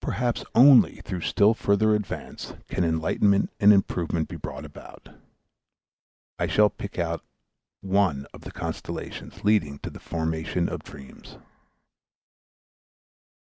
Perhaps 0.00 0.42
only 0.54 1.02
through 1.04 1.20
still 1.20 1.52
further 1.52 1.94
advance 1.94 2.54
can 2.68 2.82
enlightenment 2.82 3.52
and 3.60 3.74
improvement 3.74 4.26
be 4.26 4.36
brought 4.38 4.64
about. 4.64 5.10
I 6.38 6.46
shall 6.46 6.70
pick 6.70 6.98
out 6.98 7.22
one 7.82 8.26
of 8.32 8.40
the 8.40 8.50
constellations 8.52 9.44
leading 9.44 9.80
to 9.80 9.90
the 9.90 10.00
formation 10.00 10.70
of 10.70 10.82
dreams. 10.82 11.36